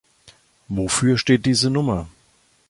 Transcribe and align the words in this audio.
Wofür 0.67 1.19
steht 1.19 1.45
diese 1.45 1.69
Nummer? 1.69 2.07